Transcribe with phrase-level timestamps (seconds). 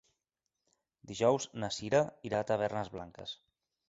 [1.11, 1.99] Dijous na Cira
[2.31, 3.35] irà a Tavernes Blanques.